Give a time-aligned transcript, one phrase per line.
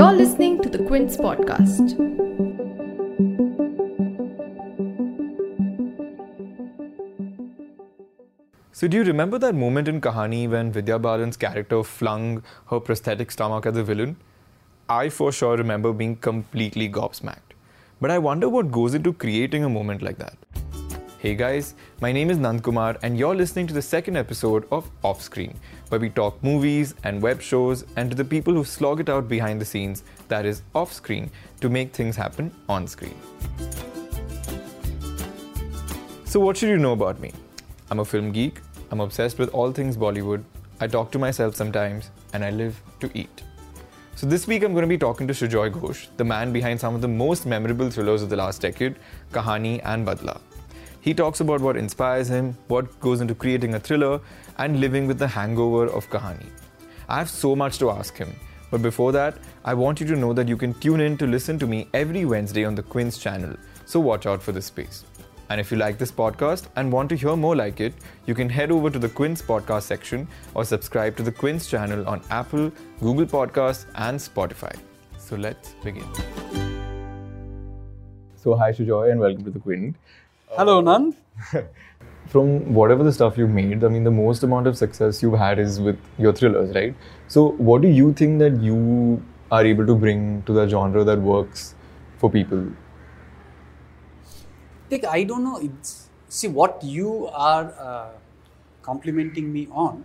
[0.00, 1.90] You're listening to the Quint podcast.
[8.72, 13.30] So, do you remember that moment in Kahani when Vidya Balan's character flung her prosthetic
[13.30, 14.16] stomach at the villain?
[14.88, 17.52] I for sure remember being completely gobsmacked.
[18.00, 20.39] But I wonder what goes into creating a moment like that.
[21.22, 24.90] Hey guys, my name is Nand Kumar, and you're listening to the second episode of
[25.04, 25.54] Off Screen,
[25.90, 29.28] where we talk movies and web shows and to the people who slog it out
[29.28, 31.30] behind the scenes, that is, off screen,
[31.60, 33.14] to make things happen on screen.
[36.24, 37.32] So, what should you know about me?
[37.90, 40.42] I'm a film geek, I'm obsessed with all things Bollywood,
[40.80, 43.42] I talk to myself sometimes, and I live to eat.
[44.16, 46.94] So, this week I'm going to be talking to Sujoy Ghosh, the man behind some
[46.94, 48.96] of the most memorable thrillers of the last decade,
[49.32, 50.40] Kahani and Badla.
[51.02, 54.20] He talks about what inspires him, what goes into creating a thriller,
[54.58, 56.46] and living with the hangover of Kahani.
[57.08, 58.34] I have so much to ask him,
[58.70, 61.58] but before that, I want you to know that you can tune in to listen
[61.60, 65.06] to me every Wednesday on the Quint channel, so watch out for this space.
[65.48, 67.94] And if you like this podcast and want to hear more like it,
[68.26, 72.06] you can head over to the Quint podcast section or subscribe to the Quint channel
[72.06, 74.76] on Apple, Google Podcasts, and Spotify.
[75.18, 76.04] So let's begin.
[78.36, 79.96] So, hi, Sujoy, and welcome to the Quint.
[80.56, 81.14] Hello, Nand.
[82.26, 85.60] From whatever the stuff you've made, I mean, the most amount of success you've had
[85.60, 86.94] is with your thrillers, right?
[87.28, 91.20] So, what do you think that you are able to bring to the genre that
[91.20, 91.76] works
[92.18, 92.66] for people?
[94.90, 95.58] Like, I don't know.
[95.62, 98.08] It's, see, what you are uh,
[98.82, 100.04] complimenting me on,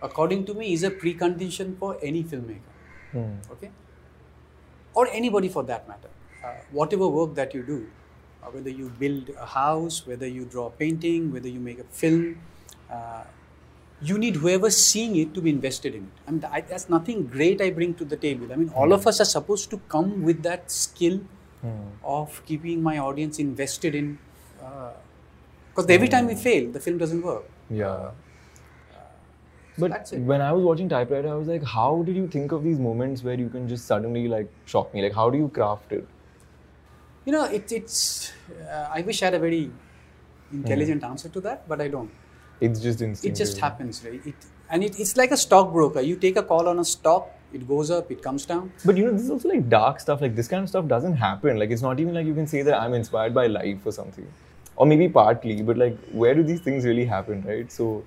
[0.00, 2.72] according to me, is a precondition for any filmmaker.
[3.52, 3.70] Okay?
[4.94, 6.08] Or anybody for that matter.
[6.42, 7.86] Uh, whatever work that you do,
[8.42, 11.84] uh, whether you build a house, whether you draw a painting, whether you make a
[11.84, 12.40] film,
[12.90, 13.24] uh,
[14.02, 16.10] you need whoever's seeing it to be invested in it.
[16.26, 18.52] I mean, I, that's nothing great I bring to the table.
[18.52, 21.20] I mean, all of us are supposed to come with that skill
[22.02, 24.18] of keeping my audience invested in.
[25.68, 27.44] Because every time we fail, the film doesn't work.
[27.68, 28.10] Yeah.
[29.78, 32.78] But when I was watching Typewriter, I was like, how did you think of these
[32.78, 35.02] moments where you can just suddenly like shock me?
[35.02, 36.06] Like, how do you craft it?
[37.24, 38.32] You know, it, it's.
[38.50, 39.70] Uh, I wish I had a very
[40.52, 42.10] intelligent answer to that, but I don't.
[42.60, 44.20] It's just It just happens, right?
[44.24, 44.34] It,
[44.70, 46.00] and it, it's like a stockbroker.
[46.00, 48.72] You take a call on a stock, it goes up, it comes down.
[48.84, 50.20] But you know, this is also like dark stuff.
[50.20, 51.58] Like this kind of stuff doesn't happen.
[51.58, 54.26] Like it's not even like you can say that I'm inspired by life or something,
[54.76, 55.62] or maybe partly.
[55.62, 57.70] But like, where do these things really happen, right?
[57.70, 58.04] So,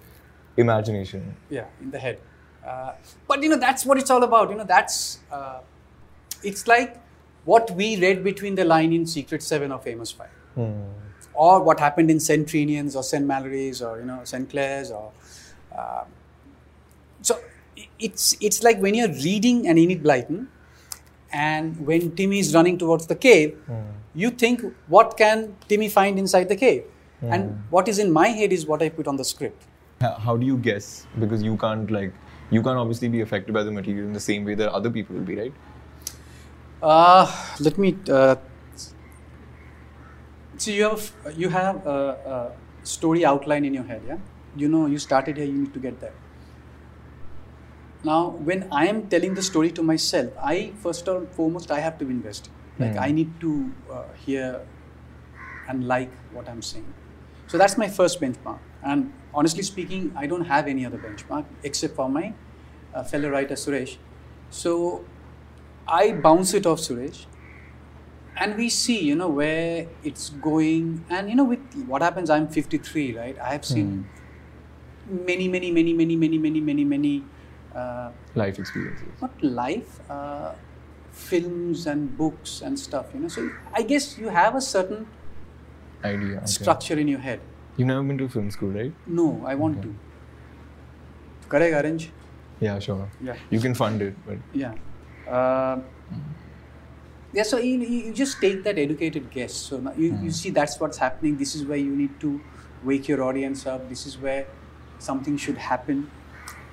[0.58, 1.36] imagination.
[1.50, 2.20] Yeah, in the head.
[2.66, 2.94] Uh,
[3.28, 4.50] but you know, that's what it's all about.
[4.50, 5.20] You know, that's.
[5.32, 5.60] Uh,
[6.44, 7.00] it's like
[7.46, 10.30] what we read between the line in Secret Seven or Famous Five.
[10.56, 10.84] Hmm.
[11.34, 12.48] or what happened in St.
[12.48, 13.26] Trinian's or St.
[13.26, 14.48] Mallory's or you know St.
[14.48, 15.12] Clare's or
[15.76, 16.06] um,
[17.22, 17.40] so
[18.00, 20.48] it's it's like when you're reading an Enid Blyton
[21.32, 23.82] and when Timmy is running towards the cave, hmm.
[24.14, 26.84] you think what can Timmy find inside the cave,
[27.22, 27.34] hmm.
[27.34, 29.64] and what is in my head is what I put on the script.
[30.02, 31.08] How, how do you guess?
[31.20, 32.14] Because you can't like
[32.52, 35.16] you can't obviously be affected by the material in the same way that other people
[35.16, 35.54] will be, right?
[36.84, 37.96] Uh, let me.
[38.10, 38.36] Uh,
[40.58, 42.00] so you have you have a,
[42.34, 44.18] a story outline in your head, yeah.
[44.58, 45.46] You know you started here.
[45.46, 46.12] You need to get there.
[48.04, 51.98] Now, when I am telling the story to myself, I first and foremost I have
[52.00, 52.50] to invest.
[52.78, 54.62] Like I need to uh, hear
[55.70, 56.94] and like what I'm saying.
[57.48, 58.60] So that's my first benchmark.
[58.84, 62.34] And honestly speaking, I don't have any other benchmark except for my
[62.94, 63.98] uh, fellow writer Suresh.
[64.50, 65.06] So
[65.88, 67.26] I bounce it off Suresh,
[68.38, 71.04] and we see, you know, where it's going.
[71.10, 73.38] And you know, with what happens, I'm 53, right?
[73.40, 74.08] I have seen
[75.10, 77.24] many, many, many, many, many, many, many, many,
[77.76, 79.08] uh, Life experiences.
[79.22, 80.54] not life, uh,
[81.12, 83.08] films and books and stuff.
[83.14, 85.08] You know, so I guess you have a certain
[86.04, 86.38] Idea.
[86.38, 86.46] okay.
[86.46, 87.40] structure in your head.
[87.78, 88.94] You've never been to film school, right?
[89.08, 89.96] No, I want to.
[91.50, 92.12] Correct, arrange.
[92.60, 93.10] Yeah, sure.
[93.22, 93.36] Yeah.
[93.50, 94.74] You can fund it, but Yeah.
[95.34, 95.80] Uh,
[97.34, 99.54] yeah, so you, you just take that educated guess.
[99.54, 100.30] So now you, you hmm.
[100.30, 101.38] see that's what's happening.
[101.38, 102.40] This is where you need to
[102.84, 103.90] wake your audience up.
[103.90, 104.46] This is where
[105.00, 106.12] something should happen.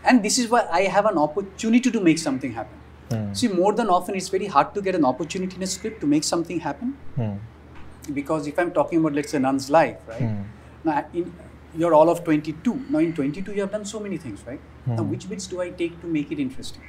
[0.04, 2.76] And this is why I have an opportunity to make something happen.
[3.10, 3.32] Hmm.
[3.32, 6.06] See, more than often, it's very hard to get an opportunity in a script to
[6.06, 6.96] make something happen.
[7.16, 7.36] Hmm.
[8.12, 10.30] Because if I'm talking about, let's say, Nun's life, right?
[10.84, 11.32] Now, in,
[11.76, 12.86] you're all of 22.
[12.90, 14.60] Now, in 22, you have done so many things, right?
[14.86, 16.82] Now, which bits do I take to make it interesting?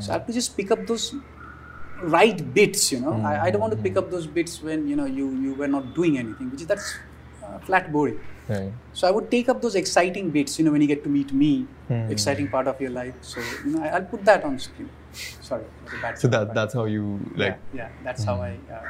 [0.00, 1.14] So I have to just pick up those
[2.02, 3.12] right bits, you know.
[3.24, 5.66] I, I don't want to pick up those bits when you know you you were
[5.66, 6.94] not doing anything, which is that's
[7.44, 8.20] uh, flat boring.
[8.48, 8.72] Right.
[8.92, 11.32] So I would take up those exciting bits, you know, when you get to meet
[11.32, 12.10] me, Hmm.
[12.12, 13.14] exciting part of your life.
[13.22, 14.88] So you know, I, I'll put that on screen.
[15.40, 17.58] Sorry, it a bad So that that's how you like.
[17.74, 18.56] yeah, yeah, that's how I.
[18.70, 18.82] Uh,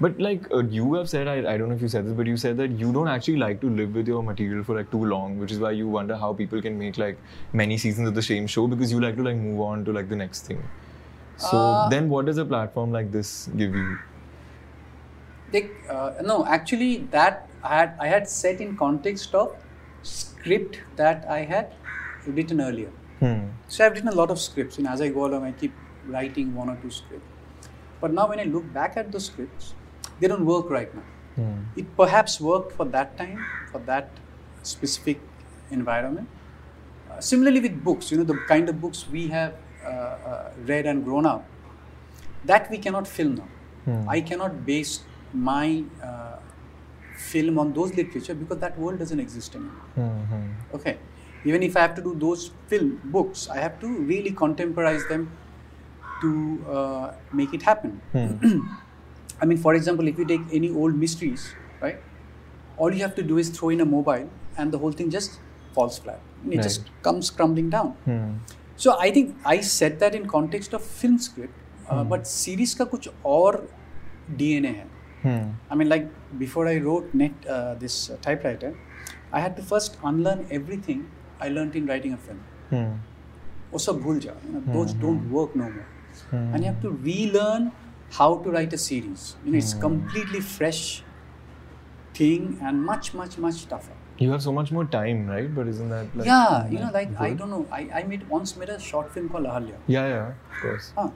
[0.00, 2.26] But like uh, you have said, I, I don't know if you said this, but
[2.26, 5.04] you said that you don't actually like to live with your material for like too
[5.04, 7.18] long, which is why you wonder how people can make like
[7.52, 10.08] many seasons of the same show because you like to like move on to like
[10.08, 10.62] the next thing.
[11.36, 13.98] So Uh, then, what does a platform like this give you?
[15.50, 19.54] they, uh, no, actually, that I had I had set in context of
[20.02, 21.74] script that I had
[22.26, 22.90] written earlier.
[23.20, 23.40] Hmm.
[23.68, 25.72] So I've written a lot of scripts, and as I go along, I keep
[26.06, 27.28] writing one or two scripts.
[28.02, 29.74] But now, when I look back at those scripts,
[30.20, 31.04] they don't work right now.
[31.36, 31.58] Hmm.
[31.76, 34.10] It perhaps worked for that time, for that
[34.62, 35.20] specific
[35.70, 36.28] environment.
[37.10, 39.54] Uh, similarly, with books, you know, the kind of books we have
[39.84, 41.46] uh, uh, read and grown up,
[42.44, 43.48] that we cannot film now.
[43.84, 44.08] Hmm.
[44.08, 46.36] I cannot base my uh,
[47.16, 49.86] film on those literature because that world doesn't exist anymore.
[49.94, 50.76] Hmm, hmm.
[50.76, 50.98] Okay.
[51.44, 55.30] Even if I have to do those film books, I have to really contemporize them
[56.21, 58.01] to uh, make it happen.
[58.11, 58.59] Hmm.
[59.41, 61.99] I mean, for example, if you take any old mysteries, right?
[62.77, 65.39] All you have to do is throw in a mobile, and the whole thing just
[65.73, 66.19] falls flat.
[66.49, 67.03] It just Right.
[67.03, 67.91] comes crumbling down.
[68.05, 68.37] Hmm.
[68.75, 71.53] So I think I said that in context of film script,
[71.89, 73.59] uh, but series का कुछ और
[74.41, 74.87] DNA है.
[75.23, 75.45] Hmm.
[75.71, 76.09] I mean, like
[76.43, 78.73] before I wrote net uh, this uh, typewriter,
[79.33, 81.05] I had to first unlearn everything
[81.39, 82.41] I learned in writing a film.
[82.71, 82.91] Hmm.
[83.71, 84.35] वो सब भूल जाओ.
[84.47, 85.55] You know, those don't work
[86.31, 86.47] no more.
[86.47, 86.55] Hmm.
[86.55, 87.71] And you have to relearn
[88.11, 89.35] how to write a series.
[89.45, 91.03] You know, it's completely fresh
[92.13, 93.93] thing and much, much, much tougher.
[94.17, 95.53] You have so much more time, right?
[95.53, 97.37] But isn't that like yeah, you not know, like I good?
[97.37, 97.65] don't know.
[97.71, 99.75] I, I made once made a short film called Ahalya.
[99.87, 100.93] Yeah, yeah, of course.
[100.97, 101.11] हाँ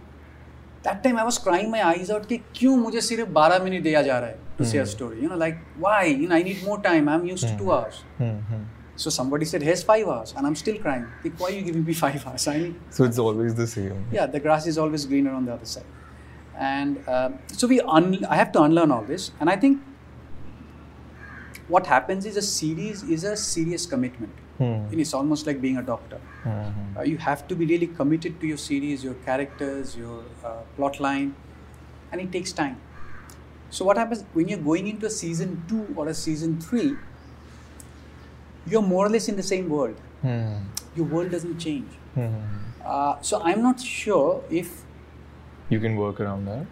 [0.84, 4.02] that time I was crying my eyes out कि क्यों मुझे सिर्फ 12 minute दिया
[4.02, 6.63] जा रहा है to say a story you know like why you know I need
[6.68, 8.63] more time I'm used to two hours Hmm.
[8.97, 11.85] So somebody said here's five hours and I'm still crying like why are you giving
[11.85, 14.05] me five hours I need So it's always the same.
[14.13, 15.85] yeah the grass is always greener on the other side
[16.59, 19.83] and uh, so we un- I have to unlearn all this and I think
[21.69, 24.65] what happens is a series is a serious commitment Hmm.
[24.91, 26.99] and it's almost like being a doctor Hmm.
[26.99, 30.99] uh, you have to be really committed to your series, your characters, your uh, plot
[31.07, 31.35] line,
[32.13, 32.77] and it takes time.
[33.79, 36.87] So, what happens when you're going into a season two or a season three?
[38.67, 39.97] You're more or less in the same world.
[40.23, 40.57] Hmm.
[40.95, 41.91] Your world doesn't change.
[42.15, 42.35] Hmm.
[42.85, 44.83] Uh, so, I'm not sure if,
[45.69, 46.67] You can work around that.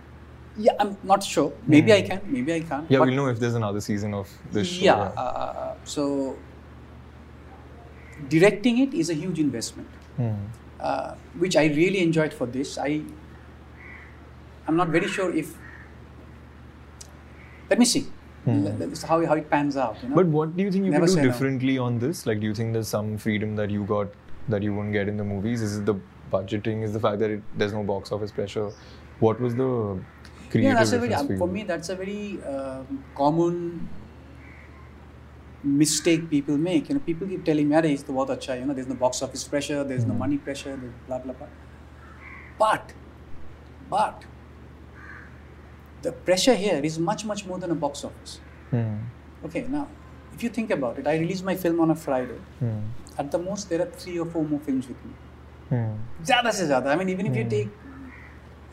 [0.56, 1.52] yeah, I'm not sure.
[1.66, 2.88] Maybe I can, maybe I can't.
[2.90, 4.84] Yeah, we'll know if there's another season of this show.
[4.84, 4.94] yeah.
[4.94, 6.36] Uh, so,
[8.28, 9.88] directing it is a huge investment.
[10.16, 10.34] Hmm.
[10.78, 12.78] uh, which I really enjoyed for this.
[12.78, 13.02] I
[14.68, 15.56] I'm not very sure if.
[17.68, 18.06] Let me see.
[18.46, 19.04] Mm.
[19.04, 19.96] How, how it pans out.
[20.02, 20.16] You know?
[20.16, 21.84] But what do you think you Never could do differently no.
[21.84, 22.26] on this?
[22.26, 24.08] Like, do you think there's some freedom that you got
[24.48, 25.62] that you wouldn't get in the movies?
[25.62, 25.94] Is it the
[26.30, 26.82] budgeting?
[26.82, 28.70] Is the fact that it, there's no box office pressure?
[29.20, 29.98] What was the
[30.50, 33.88] creative yeah, that's a very, for, for me, that's a very um, common
[35.62, 36.88] mistake people make.
[36.88, 39.22] You know, people keep telling me, "Arey, it's bahut acha." You know, there's no box
[39.22, 40.08] office pressure, there's mm.
[40.08, 40.24] no hmm.
[40.26, 41.46] money pressure, blah blah blah.
[42.58, 42.92] But,
[43.90, 44.24] but
[46.04, 48.40] the pressure here is much, much more than a box office.
[48.72, 48.98] Mm.
[49.46, 49.88] Okay, now,
[50.34, 52.40] if you think about it, I release my film on a Friday.
[52.62, 52.82] Mm.
[53.18, 55.12] At the most, there are three or four more films with me.
[55.70, 55.92] Hmm.
[56.22, 56.70] Zyada se.
[56.72, 57.48] I mean, even if you hmm.
[57.48, 57.68] take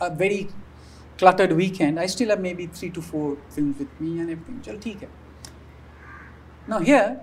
[0.02, 0.50] a very
[1.18, 4.62] cluttered weekend, I still have maybe three to four films with me and everything.
[4.62, 5.08] Chal, hai.
[6.68, 7.22] Now, here,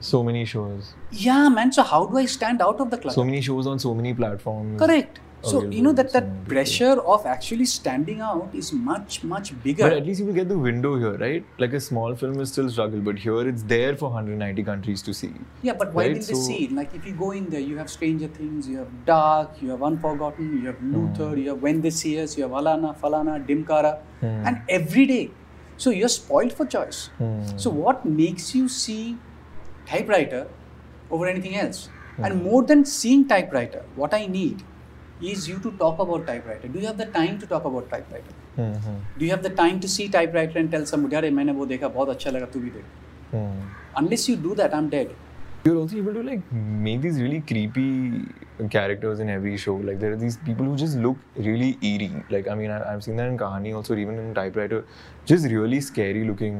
[0.00, 0.94] so many shows.
[1.10, 1.72] Yeah, man.
[1.72, 3.14] So how do I stand out of the clutter?
[3.14, 4.80] So many shows on so many platforms.
[4.80, 5.20] Correct.
[5.42, 6.52] So you know that that many people.
[6.54, 9.84] pressure of actually standing out is much much bigger.
[9.88, 11.44] But at least you will get the window here, right?
[11.58, 15.14] Like a small film will still struggle, but here it's there for 190 countries to
[15.14, 15.32] see.
[15.62, 16.72] Yeah, but why Right, didn't they see it?
[16.72, 19.82] Like if you go in there, you have Stranger Things, you have Dark, you have
[19.82, 21.38] Unforgotten, you have Luther, Hmm.
[21.38, 24.46] you have When They See Us, you have Alana, Falana, Dimkara, Hmm.
[24.50, 25.30] and every day.
[25.78, 27.02] So you're spoiled for choice.
[27.18, 27.40] Hmm.
[27.56, 29.16] So what makes you see
[29.86, 30.46] typewriter
[31.10, 31.88] over anything else?
[32.16, 32.24] Hmm.
[32.24, 34.62] And more than seeing typewriter, what I need
[35.21, 36.67] is you to talk about typewriter.
[36.67, 38.33] Do you have the time to talk about typewriter?
[38.55, 38.73] Hmm.
[38.73, 38.97] Hmm.
[39.17, 41.87] Do you have the time to see typewriter and tell somebody, अरे मैंने वो देखा
[41.87, 42.83] बहुत अच्छा लगा तू भी देख.
[43.33, 43.61] Hmm.
[44.01, 45.15] Unless you do that, I'm dead.
[45.65, 48.25] You're also able to like make these really creepy
[48.69, 49.75] characters in every show.
[49.75, 52.23] Like there are these people who just look really eerie.
[52.29, 54.85] Like I mean, I, I've seen that in Kahani also, even in Typewriter,
[55.25, 56.59] just really scary looking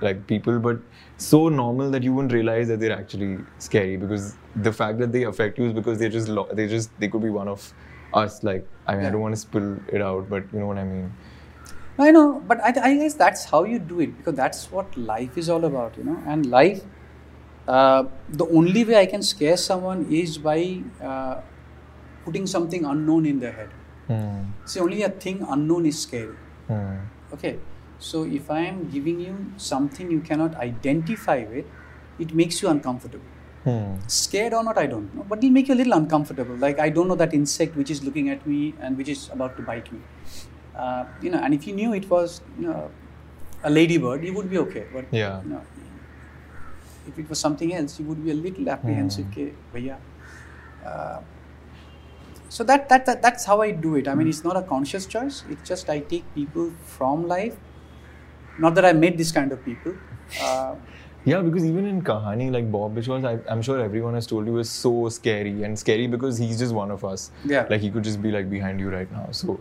[0.00, 0.78] like people, but
[1.16, 5.24] so normal that you wouldn't realize that they're actually scary because the fact that they
[5.24, 7.72] affect you is because they just lo- they just they could be one of
[8.12, 8.42] us.
[8.42, 10.84] Like I mean, I don't want to spill it out, but you know what I
[10.84, 11.12] mean.
[11.98, 15.38] I know, but I, I guess that's how you do it because that's what life
[15.38, 16.22] is all about, you know.
[16.26, 16.82] And life,
[17.66, 21.40] uh, the only way I can scare someone is by uh,
[22.26, 23.70] putting something unknown in their head.
[24.08, 24.42] Hmm.
[24.66, 26.36] See, only a thing unknown is scary.
[26.68, 26.98] Hmm.
[27.32, 27.58] Okay,
[27.98, 31.64] so if I am giving you something you cannot identify with,
[32.18, 33.24] it makes you uncomfortable.
[33.64, 33.96] Hmm.
[34.06, 36.54] Scared or not, I don't know, but it'll make you a little uncomfortable.
[36.56, 39.56] Like I don't know that insect which is looking at me and which is about
[39.56, 40.00] to bite me.
[40.76, 42.90] Uh, you know, and if you knew it was you know,
[43.64, 44.86] a ladybird, you would be okay.
[44.92, 45.42] But Yeah.
[45.42, 45.62] you know,
[47.08, 49.26] if it was something else, you would be a little apprehensive.
[49.26, 49.48] Hmm.
[50.84, 51.20] Uh,
[52.48, 54.06] so that, that that that's how I do it.
[54.06, 55.42] I mean, it's not a conscious choice.
[55.50, 57.56] It's just I take people from life.
[58.58, 59.94] Not that I met this kind of people.
[60.42, 60.74] Uh,
[61.30, 64.58] Yeah, because even in Kahani, like Bob Biswas, I, I'm sure everyone has told you
[64.64, 67.24] is so scary and scary because he's just one of us.
[67.52, 67.66] Yeah.
[67.72, 69.24] Like he could just be like behind you right now.
[69.38, 69.56] So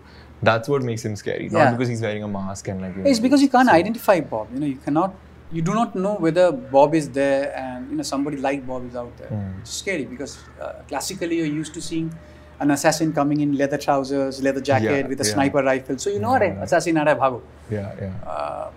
[0.49, 1.47] that's what makes him scary.
[1.55, 1.71] Not Yeah.
[1.71, 2.95] because he's wearing a mask and like.
[2.99, 4.53] You It's know, because you can't so- identify Bob.
[4.53, 5.15] You know, you cannot,
[5.51, 6.45] you do not know whether
[6.77, 9.33] Bob is there and you know somebody like Bob is out there.
[9.33, 9.59] Hmm.
[9.65, 12.13] It's scary because uh, classically you're used to seeing
[12.59, 15.33] an assassin coming in leather trousers, leather jacket Yeah, with a yeah.
[15.33, 15.97] sniper rifle.
[16.07, 16.39] So you know, Yeah.
[16.47, 17.41] "Arey, assassin aa raha bhago.
[17.81, 18.33] Yeah, yeah.
[18.39, 18.67] Uh,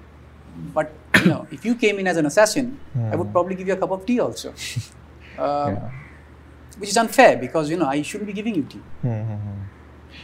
[0.74, 3.32] but you know, if you came in as an assassin, I would Hmm.
[3.32, 4.50] probably give you a cup of tea also,
[5.38, 5.90] uh, yeah.
[6.78, 8.80] which is unfair because you know I shouldn't be giving you tea.
[9.04, 9.58] Mm-hmm.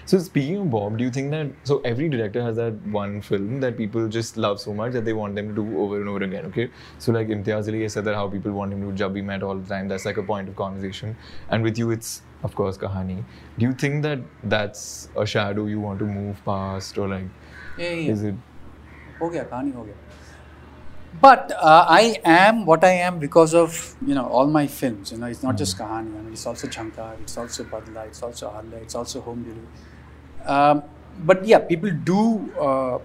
[0.07, 3.61] So speaking of Bob, do you think that so every director has that one film
[3.61, 6.23] that people just love so much that they want them to do over and over
[6.25, 6.47] again?
[6.47, 9.23] Okay, so like Imtiaz Ali said that how people want him to do Jab We
[9.23, 9.89] Met all the time.
[9.89, 11.17] That's like a point of conversation.
[11.51, 13.23] And with you, it's of course Kahani.
[13.59, 17.25] Do you think that that's a shadow you want to move past, or like
[17.79, 18.13] yeah, yeah.
[18.13, 18.35] is it?
[19.22, 19.96] हो गया कहानी हो गया
[21.22, 23.78] but uh, I am what I am because of
[24.10, 25.12] you know all my films.
[25.14, 26.12] You know, it's not just Kahani.
[26.20, 30.52] I mean, it's also Jhankar, it's also Badla, it's also Halla, it's also Home Delivery.
[30.58, 30.84] Um,
[31.32, 32.20] but yeah, people do
[32.68, 33.00] uh,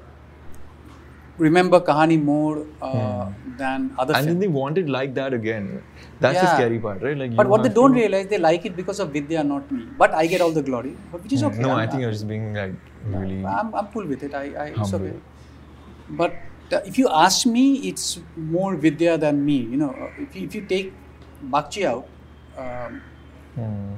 [1.38, 3.30] remember Kahani more uh,
[3.62, 4.40] than other And then films.
[4.42, 5.82] they want it like that again.
[6.20, 6.54] That's the Yeah.
[6.56, 7.16] scary part, right?
[7.24, 9.42] Like, But you what they have don't to- realize, they like it because of Vidya,
[9.52, 9.82] not me.
[10.04, 11.56] But I get all the glory, but which is okay.
[11.56, 11.68] Hmm.
[11.68, 12.74] No, I'm- I think you're just being like
[13.16, 13.40] really.
[13.60, 14.34] I'm, I'm cool with it.
[14.34, 15.06] I, I it's Humble.
[15.08, 15.30] okay.
[16.09, 16.33] But
[16.73, 19.57] uh, if you ask me, it's more Vidya than me.
[19.57, 20.93] You know, uh, if you, if you take
[21.43, 22.09] Bagchi out,
[22.57, 23.03] um,
[23.55, 23.95] Hmm.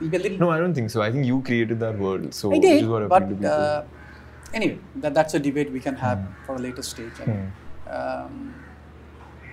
[0.00, 0.38] it'll be a little.
[0.38, 1.02] No, I don't think so.
[1.02, 2.34] I think you created that world.
[2.34, 3.82] So I did, but uh,
[4.52, 6.32] anyway, that, that's a debate we can have Hmm.
[6.46, 7.20] for a later stage.
[7.20, 7.44] I mean,
[7.86, 8.66] um,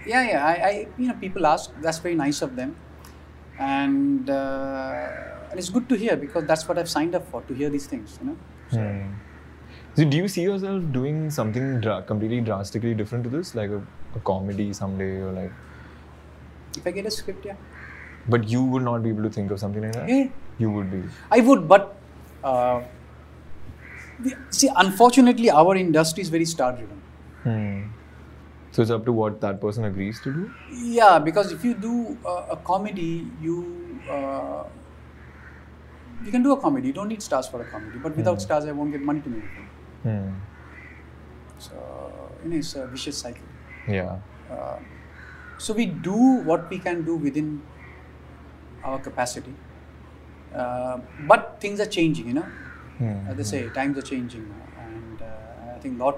[0.06, 0.46] yeah, yeah.
[0.46, 1.70] I, I, you know, people ask.
[1.78, 2.78] That's very nice of them,
[3.58, 7.54] and uh, and it's good to hear because that's what I've signed up for to
[7.54, 8.18] hear these things.
[8.22, 8.40] You know.
[8.68, 9.20] So, Hmm.
[9.98, 13.82] So do you see yourself doing something dra- completely drastically different to this, like a,
[14.16, 15.52] a comedy someday, or like?
[16.78, 17.56] If I get a script, yeah.
[18.30, 20.08] But you would not be able to think of something like that.
[20.08, 20.28] Yeah.
[20.60, 21.02] You would be.
[21.32, 21.98] I would, but
[22.44, 22.84] uh,
[24.52, 27.02] see, unfortunately, our industry is very star driven.
[27.42, 27.84] Hmm.
[28.74, 30.52] So it's up to what that person agrees to do.
[30.72, 34.64] Yeah, because if you do uh, a comedy, you uh,
[36.24, 36.90] you can do a comedy.
[36.90, 37.98] You don't need stars for a comedy.
[37.98, 39.70] But without stars, I won't get money to make a film.
[40.04, 40.30] Hmm.
[41.58, 43.48] So you know, it's a vicious cycle.
[43.88, 44.20] Yeah.
[44.50, 44.80] Uh,
[45.58, 47.70] so we do what we can do within
[48.84, 49.60] our capacity.
[50.54, 52.54] Uh, but things are changing, you know.
[52.98, 53.28] Hmm.
[53.28, 56.16] As they say, times are changing and uh, I think lot.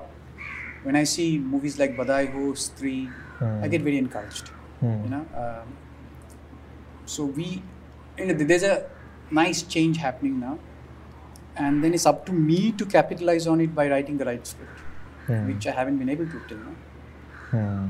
[0.82, 3.16] When I see movies like Badhaai Ho Stree,
[3.62, 3.70] I Hmm.
[3.70, 4.52] get very encouraged.
[4.80, 5.04] Hmm.
[5.04, 5.80] You know, um,
[7.06, 7.72] so we,
[8.18, 8.92] you know, there's a
[9.30, 10.64] nice change happening now,
[11.60, 14.80] and then it's up to me to capitalize on it by writing the right script,
[15.28, 15.48] Hmm.
[15.52, 16.76] which I haven't been able to till now.
[17.52, 17.88] Hmm.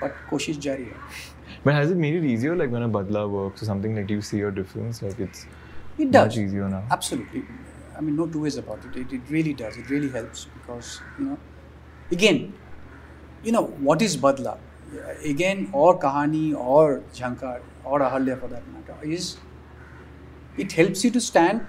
[0.00, 1.00] But koshish jari hai.
[1.64, 3.96] But has it made it easier, like when a badla works or something?
[4.00, 5.02] Like, do you see a difference?
[5.06, 5.46] Like, it's
[5.98, 6.26] It does.
[6.28, 6.82] much easier now.
[6.96, 7.42] Absolutely.
[7.96, 8.98] I mean, no two ways about it.
[9.04, 9.12] it.
[9.18, 9.76] It really does.
[9.82, 11.38] It really helps because, you know,
[12.18, 12.52] again,
[13.42, 14.56] you know, what is Badla?
[15.30, 19.36] Again, or Kahani or Jhankar or Ahalya for that matter, is
[20.56, 21.66] it helps you to stand,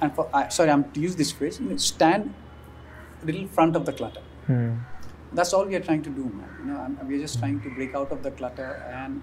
[0.00, 2.34] and for, I sorry, I'm to use this phrase, you know, stand
[3.22, 4.22] a little front of the clutter.
[4.46, 4.74] Hmm.
[5.32, 6.48] That's all we are trying to do, man.
[6.60, 9.22] You know, we're just trying to break out of the clutter and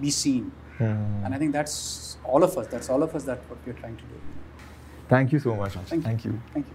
[0.00, 0.52] be seen.
[0.76, 1.24] Hmm.
[1.24, 2.66] And I think that's all of us.
[2.66, 3.24] That's all of us.
[3.24, 4.20] That what we're trying to do.
[5.08, 5.72] Thank you so much.
[5.72, 6.02] Thank you.
[6.02, 6.40] Thank you.
[6.52, 6.74] Thank you.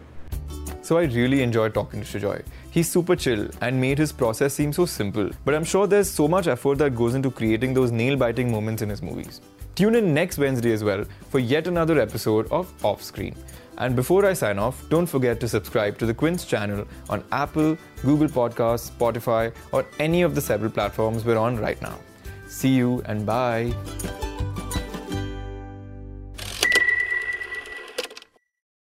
[0.82, 2.44] So I really enjoyed talking to Sujoy.
[2.72, 5.30] He's super chill and made his process seem so simple.
[5.46, 8.90] But I'm sure there's so much effort that goes into creating those nail-biting moments in
[8.90, 9.40] his movies.
[9.76, 13.36] Tune in next Wednesday as well for yet another episode of Off Screen.
[13.80, 17.76] And before I sign off, don't forget to subscribe to the Quint channel on Apple,
[18.04, 21.98] Google Podcasts, Spotify, or any of the several platforms we're on right now.
[22.48, 23.74] See you and bye.